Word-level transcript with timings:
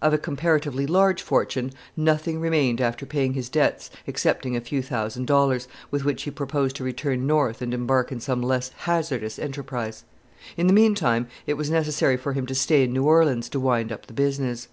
Of 0.00 0.14
a 0.14 0.18
comparatively 0.18 0.86
large 0.86 1.20
fortune 1.22 1.72
nothing 1.96 2.38
remained 2.38 2.80
after 2.80 3.04
paying 3.04 3.32
his 3.32 3.48
debts 3.48 3.90
excepting 4.06 4.54
a 4.54 4.60
few 4.60 4.80
thousand 4.80 5.26
dollars, 5.26 5.66
with 5.90 6.04
which 6.04 6.22
he 6.22 6.30
proposed 6.30 6.76
to 6.76 6.84
return 6.84 7.26
North 7.26 7.60
and 7.60 7.74
embark 7.74 8.12
in 8.12 8.20
some 8.20 8.42
less 8.42 8.68
hazardous 8.76 9.40
enterprise. 9.40 10.04
In 10.56 10.68
the 10.68 10.72
meantime 10.72 11.26
it 11.48 11.54
was 11.54 11.68
necessary 11.68 12.16
for 12.16 12.32
him 12.32 12.46
to 12.46 12.54
stay 12.54 12.84
in 12.84 12.92
New 12.92 13.06
Orleans 13.06 13.48
to 13.48 13.58
wind 13.58 13.90
up 13.90 14.06
the 14.06 14.12
business. 14.12 14.68